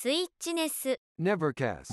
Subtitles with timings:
[0.00, 1.88] スイッチネス Nevercast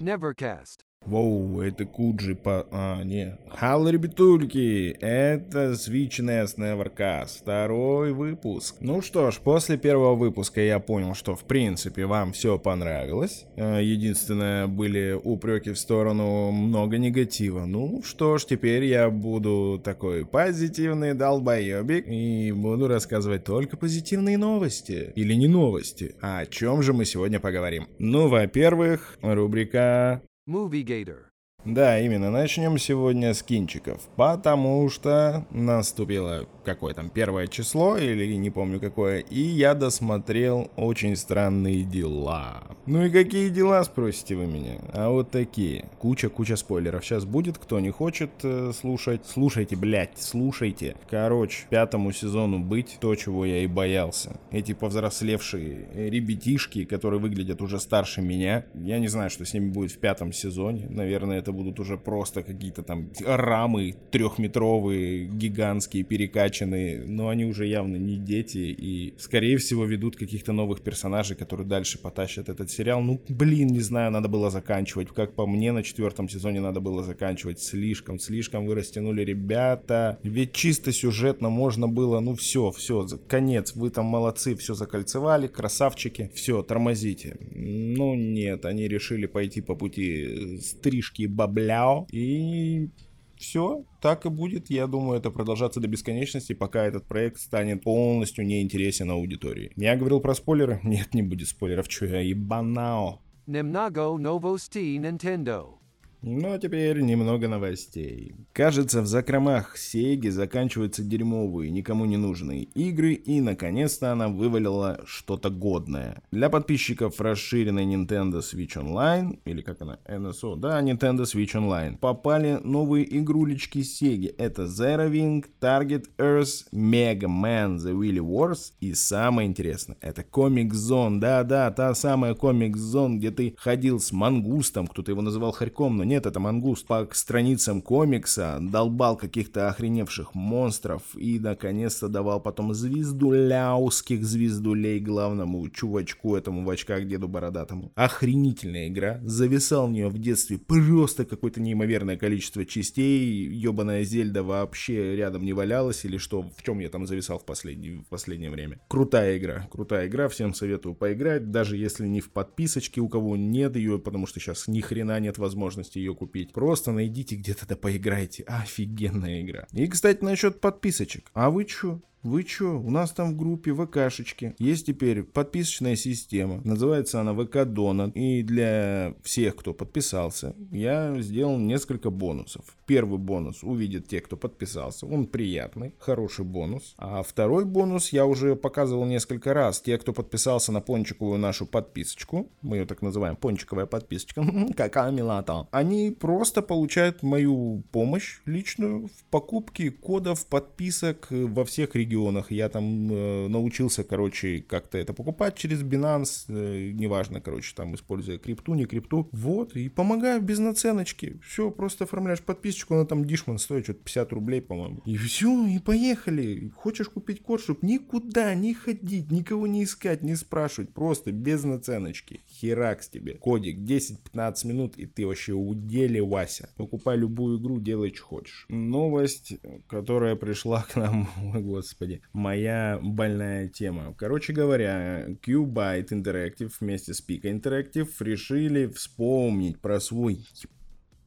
[0.00, 2.68] Nevercast Воу, это Куджи по...
[2.70, 3.36] А, не.
[3.48, 8.76] Халло, ребятульки, это NES Nevercast, второй выпуск.
[8.78, 13.46] Ну что ж, после первого выпуска я понял, что в принципе вам все понравилось.
[13.56, 17.64] Э, Единственное, были упреки в сторону много негатива.
[17.64, 25.12] Ну что ж, теперь я буду такой позитивный долбоебик и буду рассказывать только позитивные новости.
[25.16, 26.14] Или не новости.
[26.20, 27.88] А о чем же мы сегодня поговорим?
[27.98, 31.29] Ну, во-первых, рубрика Movie Gator.
[31.64, 32.30] Да, именно.
[32.30, 34.00] Начнем сегодня с кинчиков.
[34.16, 41.16] Потому что наступило какое там первое число, или не помню какое, и я досмотрел очень
[41.16, 42.62] странные дела.
[42.86, 44.78] Ну и какие дела, спросите вы меня?
[44.92, 45.86] А вот такие.
[45.98, 47.04] Куча-куча спойлеров.
[47.04, 49.22] Сейчас будет, кто не хочет э, слушать.
[49.26, 50.96] Слушайте, блядь, слушайте.
[51.08, 54.38] Короче, пятому сезону быть то, чего я и боялся.
[54.50, 58.64] Эти повзрослевшие ребятишки, которые выглядят уже старше меня.
[58.74, 60.86] Я не знаю, что с ними будет в пятом сезоне.
[60.88, 67.04] Наверное, это будут уже просто какие-то там рамы трехметровые, гигантские, перекачанные.
[67.04, 71.98] Но они уже явно не дети и, скорее всего, ведут каких-то новых персонажей, которые дальше
[71.98, 73.00] потащат этот сериал.
[73.02, 75.08] Ну, блин, не знаю, надо было заканчивать.
[75.08, 77.60] Как по мне, на четвертом сезоне надо было заканчивать.
[77.60, 80.18] Слишком, слишком вы растянули, ребята.
[80.22, 83.74] Ведь чисто сюжетно можно было, ну все, все, конец.
[83.74, 86.30] Вы там молодцы, все закольцевали, красавчики.
[86.34, 87.36] Все, тормозите.
[87.52, 92.06] Ну нет, они решили пойти по пути стрижки бабляо.
[92.12, 92.90] И
[93.36, 94.70] все, так и будет.
[94.70, 99.72] Я думаю, это продолжаться до бесконечности, пока этот проект станет полностью неинтересен аудитории.
[99.76, 100.80] Я говорил про спойлеры?
[100.84, 101.88] Нет, не будет спойлеров.
[101.88, 103.20] Че я ебанао.
[103.46, 105.78] Nemnago Novosti Nintendo.
[106.22, 108.34] Ну а теперь немного новостей.
[108.52, 115.48] Кажется, в закромах Сеги заканчиваются дерьмовые, никому не нужные игры, и наконец-то она вывалила что-то
[115.48, 116.22] годное.
[116.30, 122.60] Для подписчиков расширенной Nintendo Switch Online, или как она, NSO, да, Nintendo Switch Online, попали
[122.62, 124.26] новые игрулечки Сеги.
[124.26, 130.72] Это Zero Wing, Target Earth, Mega Man The Willy Wars, и самое интересное, это Comic
[130.72, 135.96] Zone, да-да, та самая Comic Zone, где ты ходил с мангустом, кто-то его называл хорьком,
[135.96, 142.74] но нет, это мангуст, по страницам комикса, долбал каких-то охреневших монстров и, наконец-то, давал потом
[142.74, 147.92] звездуляуских звездулей главному чувачку этому в очках деду бородатому.
[147.94, 155.14] Охренительная игра, зависал в нее в детстве просто какое-то неимоверное количество частей, ебаная Зельда вообще
[155.14, 158.80] рядом не валялась или что, в чем я там зависал в, последнее в последнее время.
[158.88, 163.76] Крутая игра, крутая игра, всем советую поиграть, даже если не в подписочке, у кого нет
[163.76, 166.52] ее, потому что сейчас ни хрена нет возможности ее купить.
[166.52, 168.42] Просто найдите где-то да поиграйте.
[168.44, 169.66] Офигенная игра.
[169.72, 171.30] И, кстати, насчет подписочек.
[171.34, 172.00] А вы чё?
[172.22, 172.78] Вы чё?
[172.78, 176.60] У нас там в группе ВКшечки есть теперь подписочная система.
[176.64, 178.14] Называется она ВК Донат.
[178.14, 182.76] И для всех, кто подписался, я сделал несколько бонусов.
[182.84, 185.06] Первый бонус увидят те, кто подписался.
[185.06, 186.94] Он приятный, хороший бонус.
[186.98, 189.80] А второй бонус я уже показывал несколько раз.
[189.80, 194.44] Те, кто подписался на пончиковую нашу подписочку, мы ее так называем, пончиковая подписочка,
[194.76, 202.09] какая милата, они просто получают мою помощь личную в покупке кодов подписок во всех регионах
[202.10, 202.50] регионах.
[202.50, 208.38] Я там э, научился, короче, как-то это покупать через Binance, э, неважно, короче, там используя
[208.38, 209.28] крипту, не крипту.
[209.32, 211.40] Вот, и помогаю без наценочки.
[211.46, 215.02] Все, просто оформляешь подписочку, она там Дишман стоит что-то 50 рублей, по-моему.
[215.06, 216.70] И все, и поехали.
[216.76, 222.40] Хочешь купить код, чтобы никуда не ходить, никого не искать, не спрашивать, просто без наценочки.
[222.48, 223.34] Херакс тебе.
[223.34, 226.70] Кодик 10-15 минут, и ты вообще удели, Вася.
[226.76, 228.66] Покупай любую игру, делай, что хочешь.
[228.68, 229.54] Новость,
[229.88, 231.99] которая пришла к нам, ой, господи,
[232.32, 234.14] моя больная тема.
[234.16, 240.46] Короче говоря, Qbyte Interactive вместе с Pika Interactive решили вспомнить про свой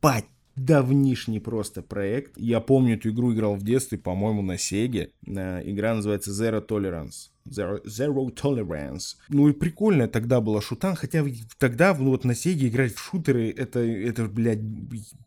[0.01, 0.25] ебать
[0.55, 2.37] давнишний просто проект.
[2.37, 5.11] Я помню эту игру играл в детстве, по-моему, на Сеге.
[5.25, 7.32] Игра называется Zero Tolerance.
[7.47, 9.15] Zero, Zero Tolerance.
[9.29, 11.25] Ну и прикольно тогда была шутан, хотя
[11.57, 14.59] тогда ну, вот на Сеге играть в шутеры, это, это, блядь,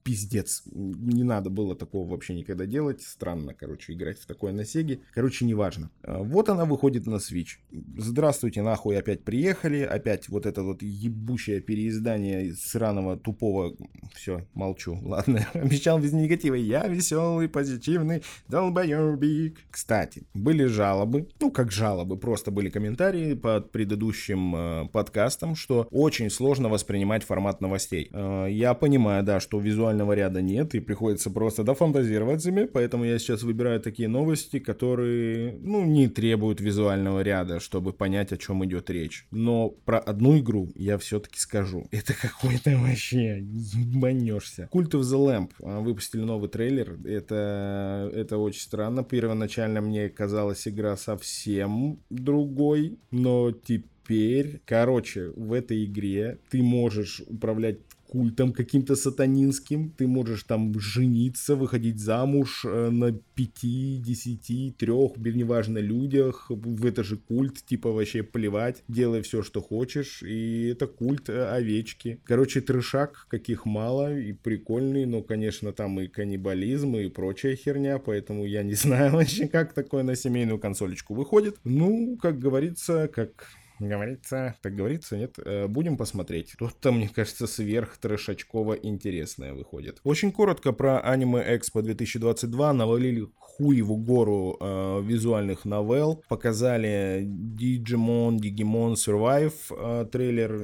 [0.02, 0.62] пиздец.
[0.72, 3.02] Не надо было такого вообще никогда делать.
[3.02, 5.00] Странно, короче, играть в такое на Сеге.
[5.12, 5.90] Короче, неважно.
[6.02, 7.58] Вот она выходит на Switch.
[7.98, 9.80] Здравствуйте, нахуй, опять приехали.
[9.80, 13.76] Опять вот это вот ебучее переиздание сраного, тупого...
[14.14, 14.98] Все, молчу.
[15.02, 16.54] Ладно, обещал без негатива.
[16.54, 19.58] Я веселый, позитивный, долбоебик.
[19.70, 21.28] Кстати, были жалобы.
[21.40, 27.24] Ну, как жалобы жалобы, просто были комментарии под предыдущим э, подкастом, что очень сложно воспринимать
[27.24, 28.08] формат новостей.
[28.12, 33.18] Э, я понимаю, да, что визуального ряда нет, и приходится просто дофантазировать себе, поэтому я
[33.18, 38.90] сейчас выбираю такие новости, которые, ну, не требуют визуального ряда, чтобы понять, о чем идет
[38.90, 39.26] речь.
[39.30, 41.86] Но про одну игру я все-таки скажу.
[41.90, 44.68] Это какой-то вообще ебанешься.
[44.72, 46.98] Cult of the Lamp э, выпустили новый трейлер.
[47.04, 49.02] Это, это очень странно.
[49.02, 57.85] Первоначально мне казалась игра совсем другой, но теперь, короче, в этой игре ты можешь управлять
[58.06, 59.90] культом каким-то сатанинским.
[59.90, 64.88] Ты можешь там жениться, выходить замуж э, на 5, 10, 3,
[65.34, 66.46] неважно, людях.
[66.48, 68.82] В это же культ, типа вообще плевать.
[68.88, 70.22] Делай все, что хочешь.
[70.22, 72.20] И это культ э, овечки.
[72.24, 78.44] Короче, трешак, каких мало и прикольный, но, конечно, там и каннибализм, и прочая херня, поэтому
[78.46, 81.56] я не знаю вообще, как такое на семейную консолечку выходит.
[81.64, 85.38] Ну, как говорится, как Говорится, так говорится, нет.
[85.44, 86.54] Э, будем посмотреть.
[86.58, 90.00] Тут-то, мне кажется, сверх трешачково интересное выходит.
[90.04, 93.26] Очень коротко про аниме Экспо 2022 навалили
[93.56, 96.22] хуеву гору э, визуальных новелл.
[96.28, 100.58] Показали Digimon, Digimon Survive э, трейлер,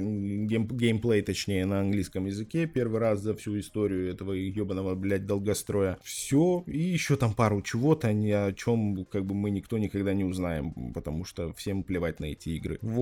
[0.47, 2.67] гейм, геймплей, точнее, на английском языке.
[2.67, 5.99] Первый раз за всю историю этого ебаного, блядь, долгостроя.
[6.03, 6.65] Все.
[6.67, 10.93] И еще там пару чего-то, ни о чем, как бы, мы никто никогда не узнаем,
[10.93, 12.79] потому что всем плевать на эти игры.
[12.82, 13.01] Вот.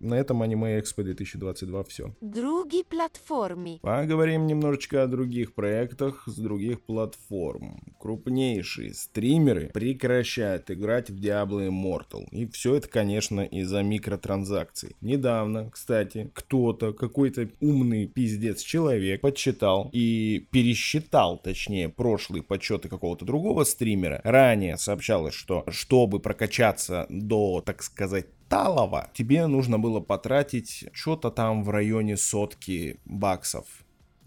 [0.00, 2.14] На этом Anime Expo 2022 все.
[2.20, 3.80] Другие платформы.
[3.82, 7.80] Поговорим немножечко о других проектах с других платформ.
[7.98, 12.28] Крупнейшие стримеры прекращают играть в Diablo Immortal.
[12.30, 14.94] И все это, конечно, из-за микротранзакций.
[15.00, 23.64] Недавно, кстати, кто-то, какой-то умный пиздец человек подсчитал и пересчитал, точнее, прошлые подсчеты какого-то другого
[23.64, 24.20] стримера.
[24.22, 31.62] Ранее сообщалось, что чтобы прокачаться до, так сказать, Талова, тебе нужно было потратить что-то там
[31.64, 33.66] в районе сотки баксов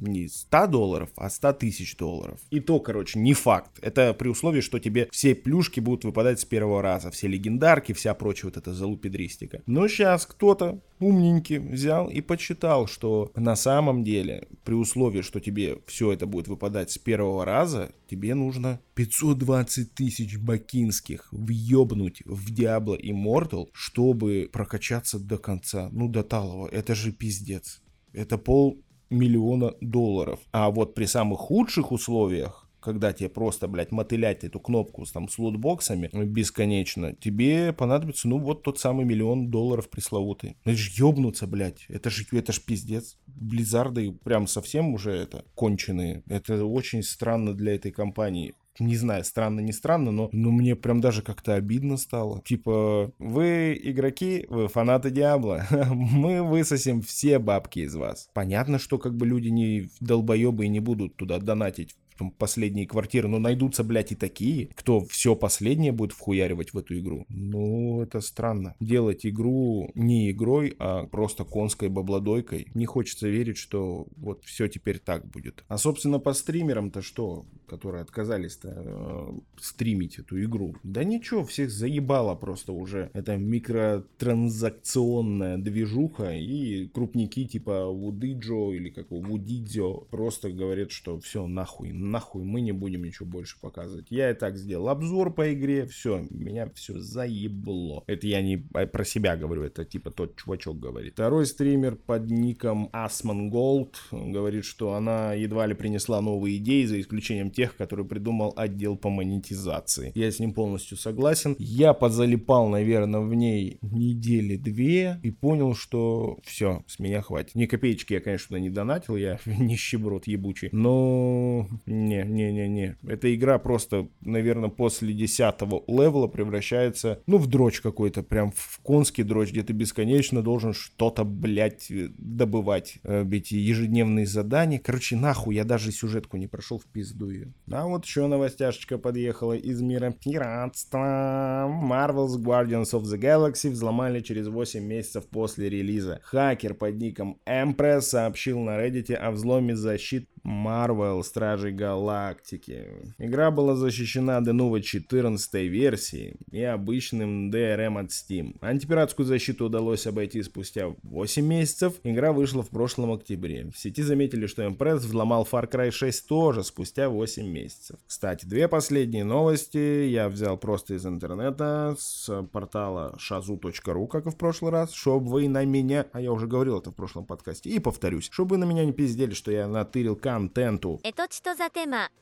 [0.02, 2.40] не 100 долларов, а 100 тысяч долларов.
[2.50, 3.80] И то, короче, не факт.
[3.82, 7.12] Это при условии, что тебе все плюшки будут выпадать с первого раза.
[7.12, 9.62] Все легендарки, вся прочая вот эта залупедристика.
[9.66, 15.80] Но сейчас кто-то умненький взял и почитал, что на самом деле, при условии, что тебе
[15.88, 23.00] все это будет выпадать с первого раза, тебе нужно 520 тысяч бакинских въебнуть в Diablo
[23.00, 25.90] Immortal, чтобы прокачаться до конца.
[25.92, 26.68] Ну, до талого.
[26.68, 27.82] Это же пиздец.
[28.14, 30.40] Это пол миллиона долларов.
[30.52, 35.30] А вот при самых худших условиях, когда тебе просто, блядь, мотылять эту кнопку с, там,
[35.30, 40.58] с лутбоксами бесконечно, тебе понадобится, ну, вот тот самый миллион долларов пресловутый.
[40.64, 41.86] Это же ёбнуться, блядь.
[41.88, 43.18] Это же, это ж пиздец.
[43.28, 46.24] Близзарды прям совсем уже это конченые.
[46.28, 51.02] Это очень странно для этой компании не знаю, странно, не странно, но, но мне прям
[51.02, 52.42] даже как-то обидно стало.
[52.44, 58.30] Типа, вы игроки, вы фанаты Диабло, мы высосим все бабки из вас.
[58.34, 61.96] Понятно, что как бы люди не долбоебы и не будут туда донатить
[62.30, 67.26] последние квартиры, но найдутся, блядь, и такие, кто все последнее будет вхуяривать в эту игру.
[67.30, 68.76] Ну, это странно.
[68.80, 72.68] Делать игру не игрой, а просто конской бабладойкой.
[72.76, 75.64] Не хочется верить, что вот все теперь так будет.
[75.68, 77.46] А, собственно, по стримерам-то что?
[77.72, 80.76] Которые отказались-то э, стримить эту игру.
[80.84, 83.10] Да ничего, всех заебало просто уже.
[83.14, 91.94] Это микротранзакционная движуха, и крупники типа Вудиджо или как Вудидзо просто говорят, что все, нахуй,
[91.94, 94.08] нахуй, мы не будем ничего больше показывать.
[94.10, 98.04] Я и так сделал обзор по игре, все, меня все заебло.
[98.08, 101.14] Это я не про себя говорю, это типа тот чувачок говорит.
[101.14, 107.00] Второй стример под ником Asman Gold говорит, что она едва ли принесла новые идеи, за
[107.00, 110.12] исключением тех, тех, который придумал отдел по монетизации.
[110.16, 111.56] Я с ним полностью согласен.
[111.60, 117.54] Я подзалипал, наверное, в ней недели две и понял, что все, с меня хватит.
[117.54, 120.70] Ни копеечки я, конечно, не донатил, я нищеброд ебучий.
[120.72, 122.98] Но не-не-не-не.
[123.08, 129.24] Эта игра просто, наверное, после 10 левела превращается, ну, в дрочь какой-то, прям в конский
[129.24, 132.98] дрочь, где ты бесконечно должен что-то, блядь, добывать.
[133.04, 134.80] Э, эти ежедневные задания.
[134.80, 137.51] Короче, нахуй, я даже сюжетку не прошел в пизду ее.
[137.72, 141.68] А вот еще новостяшечка подъехала из мира пиратства.
[141.70, 146.20] Marvel's Guardians of the Galaxy взломали через 8 месяцев после релиза.
[146.24, 152.88] Хакер под ником Empress сообщил на Reddit о взломе защит Marvel Стражи Галактики.
[153.18, 158.58] Игра была защищена до новой 14 версии и обычным DRM от Steam.
[158.62, 161.94] Антипиратскую защиту удалось обойти спустя 8 месяцев.
[162.04, 163.70] Игра вышла в прошлом октябре.
[163.74, 167.98] В сети заметили, что Impress взломал Far Cry 6 тоже спустя 8 месяцев.
[168.08, 174.38] Кстати, две последние новости я взял просто из интернета, с портала shazu.ru, как и в
[174.38, 177.80] прошлый раз, чтобы вы на меня, а я уже говорил это в прошлом подкасте, и
[177.80, 181.00] повторюсь, чтобы вы на меня не пиздели, что я натырил контенту.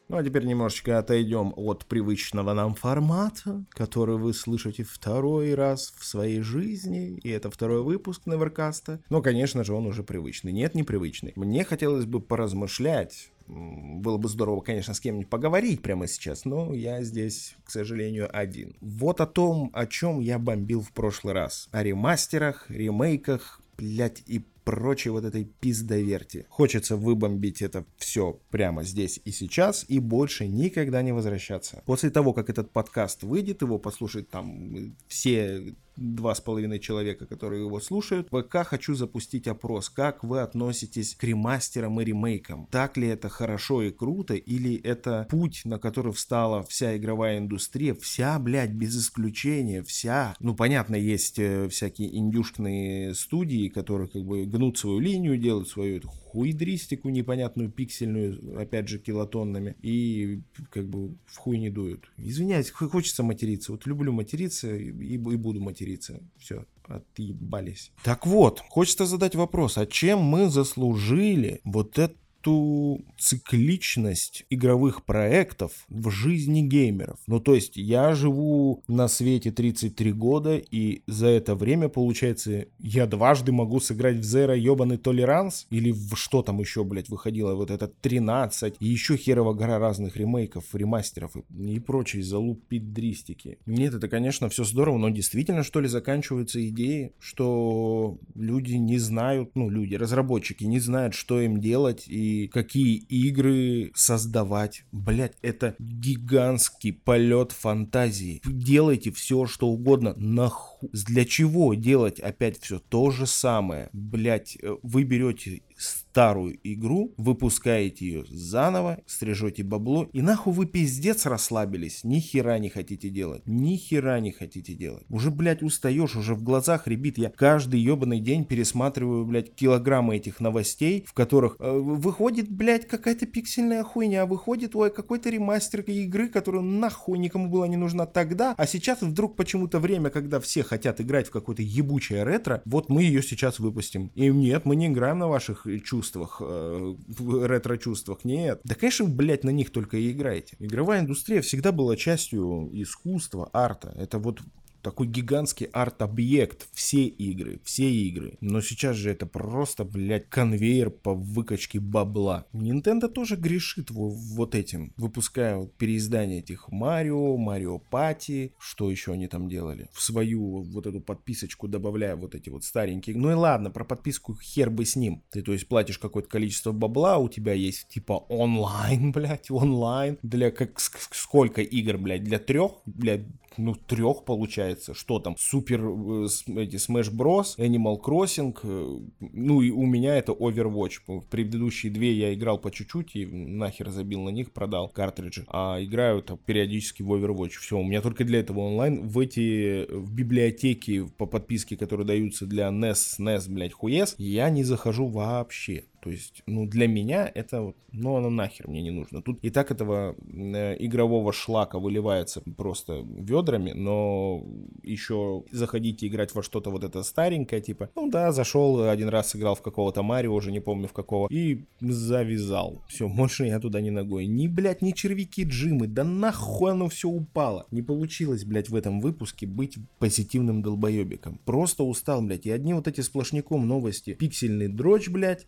[0.07, 6.05] Ну а теперь немножечко отойдем от привычного нам формата, который вы слышите второй раз в
[6.05, 9.01] своей жизни, и это второй выпуск Неверкаста.
[9.09, 10.51] Но, конечно же, он уже привычный.
[10.51, 11.33] Нет, непривычный.
[11.35, 17.01] Мне хотелось бы поразмышлять было бы здорово, конечно, с кем-нибудь поговорить прямо сейчас, но я
[17.01, 18.77] здесь, к сожалению, один.
[18.79, 21.67] Вот о том, о чем я бомбил в прошлый раз.
[21.71, 26.45] О ремастерах, ремейках, блять, и прочей вот этой пиздоверти.
[26.49, 31.81] Хочется выбомбить это все прямо здесь и сейчас и больше никогда не возвращаться.
[31.85, 37.63] После того, как этот подкаст выйдет, его послушают там все два с половиной человека, которые
[37.63, 38.27] его слушают.
[38.31, 42.67] В ВК хочу запустить опрос, как вы относитесь к ремастерам и ремейкам.
[42.71, 47.93] Так ли это хорошо и круто, или это путь, на который встала вся игровая индустрия,
[47.93, 50.35] вся, блядь, без исключения, вся.
[50.39, 55.97] Ну, понятно, есть э, всякие индюшкные студии, которые как бы гнут свою линию, делают свою
[55.97, 62.11] эту хуйдристику непонятную, пиксельную, опять же, килотоннами, и как бы в хуй не дуют.
[62.17, 63.71] Извиняюсь, хо- хочется материться.
[63.71, 66.19] Вот люблю материться и, и буду материться.
[66.37, 67.91] Все, отъебались.
[68.03, 71.97] Так вот, хочется задать вопрос, а чем мы заслужили вот
[72.39, 77.19] эту цикличность игровых проектов в жизни геймеров.
[77.27, 83.07] Ну, то есть, я живу на свете 33 года, и за это время, получается, я
[83.07, 87.71] дважды могу сыграть в Zero ебаный Толеранс, или в что там еще, блядь, выходило, вот
[87.71, 93.57] это 13, и еще херова гора разных ремейков, ремастеров и, и прочей залупидристики.
[93.65, 99.51] Нет, это, конечно, все здорово, но действительно, что ли, заканчиваются идеи, что люди не знают,
[99.55, 104.83] ну, люди, разработчики не знают, что им делать и какие игры создавать.
[104.91, 108.41] Блять, это гигантский полет фантазии.
[108.45, 110.13] Делайте все, что угодно.
[110.17, 110.78] Нахуй.
[110.81, 113.89] Для чего делать опять все то же самое?
[113.93, 122.03] Блять, вы берете старую игру, выпускаете ее заново, стрижете бабло, и нахуй вы пиздец расслабились,
[122.03, 125.05] ни хера не хотите делать, ни хера не хотите делать.
[125.09, 127.17] Уже, блядь, устаешь, уже в глазах ребит.
[127.17, 133.25] Я каждый ебаный день пересматриваю, блядь, килограммы этих новостей, в которых э, выходит, блядь, какая-то
[133.25, 138.67] пиксельная хуйня, выходит, ой, какой-то ремастер игры, которая нахуй никому была не нужна тогда, а
[138.67, 143.23] сейчас вдруг почему-то время, когда все хотят играть в какое-то ебучее ретро, вот мы ее
[143.23, 144.11] сейчас выпустим.
[144.15, 148.61] И нет, мы не играем на ваших чувствах, э, ретро-чувствах, нет.
[148.63, 150.55] Да, конечно, блядь, на них только и играете.
[150.59, 153.93] Игровая индустрия всегда была частью искусства, арта.
[153.97, 154.41] Это вот
[154.81, 156.67] такой гигантский арт-объект.
[156.73, 158.37] Все игры, все игры.
[158.41, 162.45] Но сейчас же это просто, блядь, конвейер по выкачке бабла.
[162.53, 169.13] Nintendo тоже грешит во- вот этим, выпуская вот переиздание этих Марио, Марио Пати, что еще
[169.13, 169.89] они там делали.
[169.93, 173.17] В свою вот эту подписочку добавляя вот эти вот старенькие.
[173.17, 175.23] Ну и ладно, про подписку хер бы с ним.
[175.31, 180.17] Ты, то есть, платишь какое-то количество бабла, у тебя есть типа онлайн, блядь, онлайн.
[180.23, 183.25] Для как сколько игр, блядь, для трех, блядь,
[183.57, 184.68] ну, трех получается.
[184.93, 185.35] Что там?
[185.37, 186.25] Супер э,
[186.61, 188.57] эти Smash Bros, Animal Crossing.
[188.63, 191.23] э, Ну и у меня это Overwatch.
[191.29, 195.45] Предыдущие две я играл по чуть-чуть и нахер забил на них, продал картриджи.
[195.49, 197.57] А играю там периодически в Overwatch.
[197.59, 199.07] Все, у меня только для этого онлайн.
[199.07, 204.63] В эти в библиотеки по подписке, которые даются для NES, NES, блядь, хуес, я не
[204.63, 205.85] захожу вообще.
[206.01, 209.21] То есть, ну, для меня это, вот, ну, оно нахер мне не нужно.
[209.21, 214.43] Тут и так этого э, игрового шлака выливается просто ведрами, но
[214.83, 219.55] еще заходите играть во что-то вот это старенькое, типа, ну да, зашел один раз сыграл
[219.55, 222.81] в какого-то Марио, уже не помню в какого, и завязал.
[222.87, 224.25] Все, больше я туда не ногой.
[224.25, 227.67] Ни, блядь, ни червяки Джимы, да нахуй оно все упало.
[227.71, 231.39] Не получилось, блядь, в этом выпуске быть позитивным долбоебиком.
[231.45, 234.13] Просто устал, блядь, и одни вот эти сплошняком новости.
[234.13, 235.45] Пиксельный дрочь, блядь,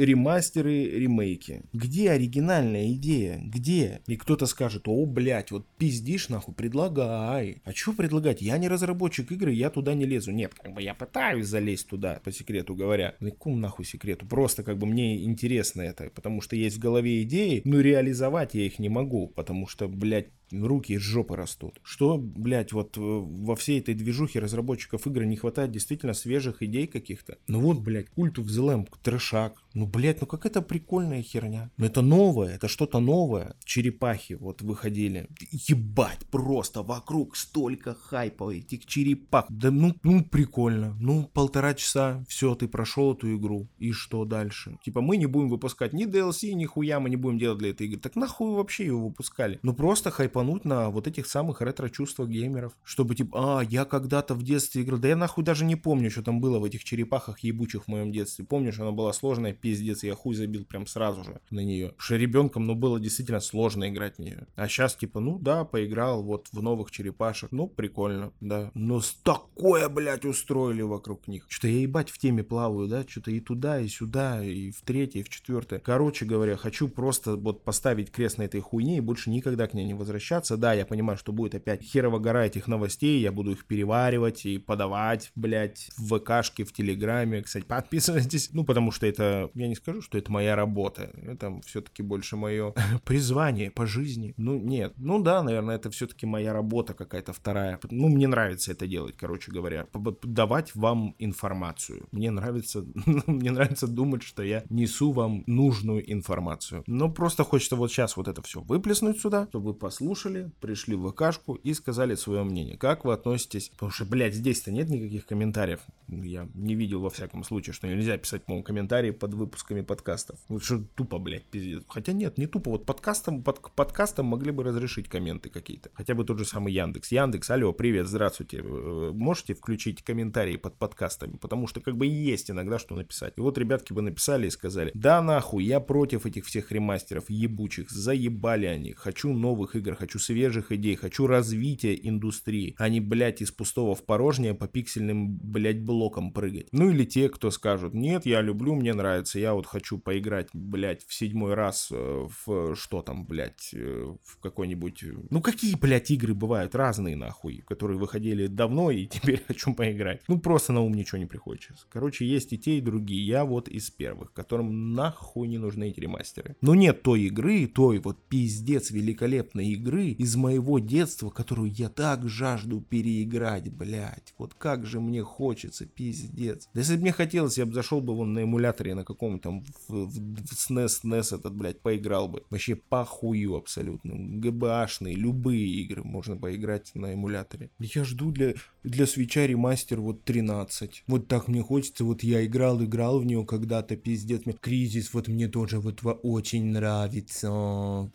[0.00, 1.62] ремастеры, ремейки.
[1.72, 3.40] Где оригинальная идея?
[3.42, 4.00] Где?
[4.06, 7.62] И кто-то скажет, о, блядь, вот пиздишь нахуй, предлагай.
[7.64, 8.42] А что предлагать?
[8.42, 10.32] Я не разработчик игры, я туда не лезу.
[10.32, 13.14] Нет, как бы я пытаюсь залезть туда, по секрету говоря.
[13.20, 14.26] Ну, какому нахуй секрету?
[14.26, 18.64] Просто как бы мне интересно это, потому что есть в голове идеи, но реализовать я
[18.64, 21.80] их не могу, потому что, блядь, руки из жопы растут.
[21.82, 26.86] Что, блядь, вот э, во всей этой движухе разработчиков игр не хватает действительно свежих идей
[26.86, 27.38] каких-то.
[27.48, 29.62] Ну вот, блядь, Cult of the трешак.
[29.74, 31.70] Ну блядь, ну как это прикольная херня.
[31.76, 33.56] Ну это новое, это что-то новое.
[33.64, 35.28] Черепахи вот выходили.
[35.50, 39.46] Ебать, просто вокруг столько хайпа этих черепах.
[39.48, 40.96] Да ну, ну прикольно.
[41.00, 43.68] Ну, полтора часа, все, ты прошел эту игру.
[43.78, 44.78] И что дальше?
[44.84, 47.86] Типа мы не будем выпускать ни DLC, ни хуя мы не будем делать для этой
[47.86, 48.00] игры.
[48.00, 49.58] Так нахуй вообще его выпускали?
[49.62, 50.10] Ну просто
[50.42, 52.72] хайпануть на вот этих самых ретро-чувствах геймеров.
[52.84, 54.98] Чтобы типа, а, я когда-то в детстве играл.
[54.98, 58.12] Да я нахуй даже не помню, что там было в этих черепахах ебучих в моем
[58.12, 58.44] детстве.
[58.44, 61.94] Помню, что она была сложная, пиздец, я хуй забил прям сразу же на нее.
[61.96, 64.46] Что ребенком, ну, было действительно сложно играть в нее.
[64.56, 67.52] А сейчас, типа, ну да, поиграл вот в новых черепашек.
[67.52, 68.70] Ну, прикольно, да.
[68.74, 71.46] Но с такое, блядь, устроили вокруг них.
[71.48, 75.20] Что я ебать в теме плаваю, да, что-то и туда, и сюда, и в третье,
[75.20, 75.80] и в четвертое.
[75.80, 79.84] Короче говоря, хочу просто вот поставить крест на этой хуйне и больше никогда к ней
[79.84, 80.21] не возвращаться.
[80.56, 84.58] Да, я понимаю, что будет опять херова гора этих новостей, я буду их переваривать и
[84.58, 87.42] подавать, блядь, в ВКшке, в Телеграме.
[87.42, 88.50] Кстати, подписывайтесь.
[88.52, 91.10] Ну, потому что это, я не скажу, что это моя работа.
[91.22, 92.74] Это все-таки больше мое
[93.04, 94.34] призвание по жизни.
[94.36, 94.94] Ну, нет.
[94.96, 97.78] Ну да, наверное, это все-таки моя работа какая-то вторая.
[97.90, 99.86] Ну, мне нравится это делать, короче говоря.
[100.22, 102.08] Давать вам информацию.
[102.12, 102.84] Мне нравится,
[103.26, 106.84] мне нравится думать, что я несу вам нужную информацию.
[106.86, 110.11] Но просто хочется вот сейчас вот это все выплеснуть сюда, чтобы вы послушали,
[110.60, 112.76] пришли в ВКшку и сказали свое мнение.
[112.76, 113.70] Как вы относитесь?
[113.70, 115.80] Потому что, блядь, здесь-то нет никаких комментариев.
[116.08, 120.38] Я не видел во всяком случае, что нельзя писать, по-моему, комментарии под выпусками подкастов.
[120.48, 121.82] Вот что тупо, блядь, пиздец.
[121.88, 122.70] Хотя нет, не тупо.
[122.70, 125.90] Вот подкастом, под подкастом могли бы разрешить комменты какие-то.
[125.94, 127.12] Хотя бы тот же самый Яндекс.
[127.12, 128.58] Яндекс, алло, привет, здравствуйте.
[128.58, 131.36] Э, можете включить комментарии под подкастами?
[131.36, 133.34] Потому что как бы есть иногда что написать.
[133.36, 137.90] И вот ребятки бы написали и сказали, да нахуй, я против этих всех ремастеров ебучих,
[137.90, 138.92] заебали они.
[138.92, 144.04] Хочу новых игр, хочу свежих идей, хочу развития индустрии, а не, блядь, из пустого в
[144.04, 146.66] порожнее по пиксельным, блядь, блокам прыгать.
[146.72, 151.04] Ну или те, кто скажут, нет, я люблю, мне нравится, я вот хочу поиграть, блядь,
[151.06, 155.04] в седьмой раз э, в что там, блядь, э, в какой-нибудь...
[155.04, 160.22] Э, ну какие, блядь, игры бывают разные, нахуй, которые выходили давно и теперь хочу поиграть.
[160.26, 161.86] Ну просто на ум ничего не приходит сейчас.
[161.88, 163.24] Короче, есть и те, и другие.
[163.24, 166.56] Я вот из первых, которым нахуй не нужны эти ремастеры.
[166.60, 172.28] Но нет той игры, той вот пиздец великолепной игры из моего детства, которую я так
[172.28, 174.34] жажду переиграть, блядь.
[174.38, 176.68] Вот как же мне хочется, пиздец.
[176.74, 179.64] Да если бы мне хотелось, я бы зашел бы вон на эмуляторе на каком-то там
[179.88, 182.44] в, в, в SNES, NES этот, блядь, поиграл бы.
[182.50, 184.14] Вообще похую абсолютно.
[184.14, 187.70] ГБАшные, любые игры можно поиграть на эмуляторе.
[187.78, 191.04] Я жду для, для свеча ремастер вот 13.
[191.06, 194.46] Вот так мне хочется, вот я играл, играл в нее когда-то, пиздец.
[194.46, 197.48] Мне кризис вот мне тоже вот очень нравится.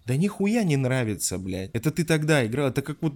[0.06, 1.67] Да нихуя не нравится, блядь.
[1.74, 3.14] Это ты тогда играл, это как вот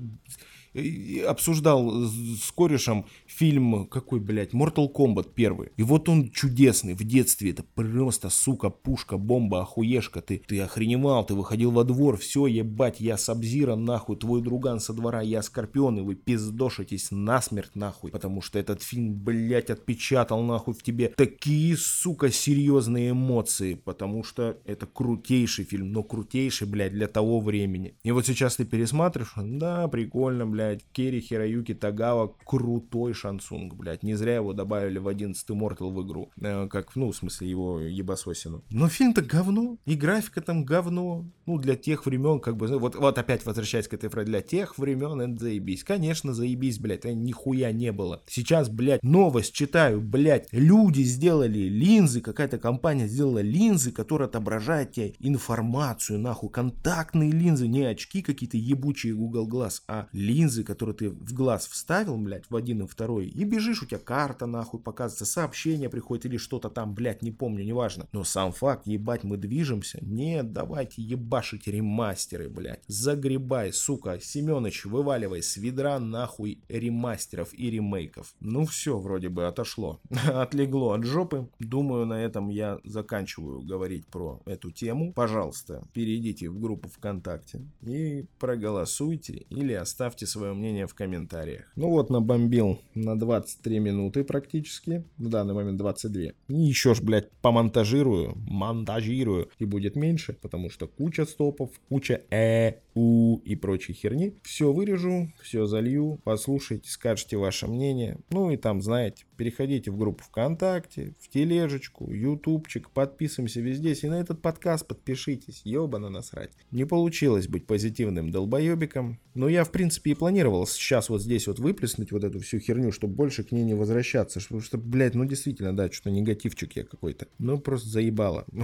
[1.28, 5.70] обсуждал с корешем фильм, какой, блядь, Mortal Kombat первый.
[5.78, 7.52] И вот он чудесный в детстве.
[7.52, 10.22] Это просто, сука, пушка, бомба, охуешка.
[10.22, 14.94] Ты, ты охреневал, ты выходил во двор, все, ебать, я Сабзира, нахуй, твой друган со
[14.94, 18.12] двора, я Скорпион, и вы пиздошитесь насмерть, нахуй.
[18.12, 23.74] Потому что этот фильм, блядь, отпечатал, нахуй, в тебе такие, сука, серьезные эмоции.
[23.74, 27.96] Потому что это крутейший фильм, но крутейший, блядь, для того времени.
[28.04, 34.04] И вот сейчас ты пересматриваешь, да, прикольно, блядь блядь, Керри Хироюки Тагава крутой шансунг, блядь.
[34.04, 36.32] Не зря его добавили в 11 Мортал в игру.
[36.41, 38.63] Э, как, ну, в смысле, его ебасосину.
[38.69, 39.78] Но фильм-то говно.
[39.86, 41.26] И графика там говно.
[41.45, 44.78] Ну, для тех времен, как бы, вот, вот опять возвращаясь к этой фразе, для тех
[44.78, 45.84] времен это заебись.
[45.84, 48.21] Конечно, заебись, блядь, а нихуя не было.
[48.28, 55.15] Сейчас, блядь, новость читаю, блядь, люди сделали линзы, какая-то компания сделала линзы, которые отображают тебе
[55.19, 61.10] информацию, нахуй, контактные линзы, не очки какие-то ебучие Google Glass, а линзы линзы, которые ты
[61.10, 65.26] в глаз вставил, блядь, в один и второй, и бежишь, у тебя карта нахуй показывается,
[65.26, 68.08] сообщение приходит или что-то там, блядь, не помню, неважно.
[68.12, 70.00] Но сам факт, ебать, мы движемся.
[70.02, 72.84] Нет, давайте ебашить ремастеры, блядь.
[72.88, 78.34] Загребай, сука, Семёныч, вываливай с ведра нахуй ремастеров и ремейков.
[78.40, 80.00] Ну все, вроде бы отошло.
[80.28, 81.48] Отлегло от жопы.
[81.60, 85.14] Думаю, на этом я заканчиваю говорить про эту тему.
[85.14, 91.72] Пожалуйста, перейдите в группу ВКонтакте и проголосуйте или оставьте свой свое мнение в комментариях.
[91.76, 95.04] Ну вот, набомбил на 23 минуты практически.
[95.20, 96.22] В данный момент 22.
[96.24, 99.50] И еще ж, блядь, помонтажирую, монтажирую.
[99.60, 104.36] И будет меньше, потому что куча стопов, куча э у и прочей херни.
[104.44, 108.18] Все вырежу, все залью, послушайте, скажете ваше мнение.
[108.30, 113.94] Ну и там, знаете, переходите в группу ВКонтакте, в тележечку, ютубчик, подписываемся везде.
[113.94, 116.52] И на этот подкаст подпишитесь, ебано насрать.
[116.72, 121.60] Не получилось быть позитивным долбоебиком, но я, в принципе, и планировал сейчас вот здесь вот
[121.60, 124.40] выплеснуть вот эту всю херню, чтобы больше к ней не возвращаться.
[124.42, 127.28] Потому что, блядь, ну действительно, да, что-то негативчик я какой-то.
[127.40, 128.46] Ну, просто заебало.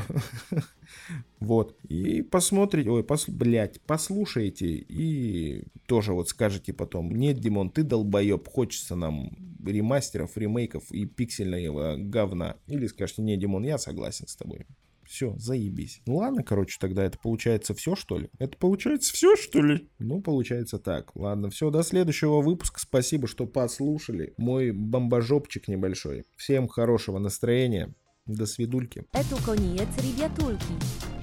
[1.39, 1.77] Вот.
[1.87, 8.95] И посмотрите, ой, блядь, послушайте и тоже вот скажете потом, нет, Димон, ты долбоеб, хочется
[8.95, 9.31] нам
[9.65, 12.57] ремастеров, ремейков и пиксельного говна.
[12.67, 14.65] Или скажете, не, Димон, я согласен с тобой.
[15.07, 16.01] Все, заебись.
[16.05, 18.29] Ну ладно, короче, тогда это получается все, что ли?
[18.39, 19.89] Это получается все, что ли?
[19.99, 21.15] Ну, получается так.
[21.15, 22.79] Ладно, все, до следующего выпуска.
[22.79, 24.33] Спасибо, что послушали.
[24.37, 26.25] Мой бомбожопчик небольшой.
[26.35, 27.93] Всем хорошего настроения.
[28.25, 29.05] До свидульки.
[29.13, 31.16] Это конец, ребятульки.